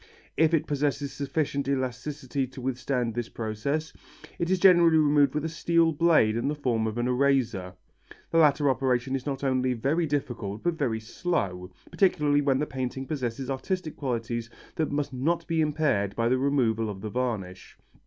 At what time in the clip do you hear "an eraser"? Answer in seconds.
6.97-7.75